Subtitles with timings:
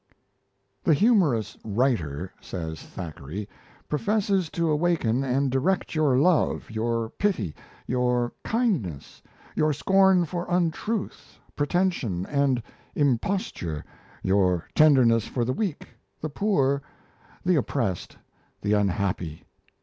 [0.83, 3.47] "The humorous writer," says Thackeray,
[3.87, 7.53] "professes to awaken and direct your love, your pity,
[7.85, 9.21] your kindness,
[9.55, 12.63] your scorn for untruth, pretension, and
[12.95, 13.85] imposture,
[14.23, 15.89] your tenderness for the weak,
[16.19, 16.81] the poor,
[17.45, 18.17] the oppressed,
[18.59, 19.43] the unhappy.